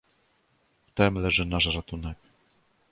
"W 0.87 0.91
tem 0.91 1.17
leży 1.17 1.45
nasz 1.45 1.65
ratunek." 1.75 2.17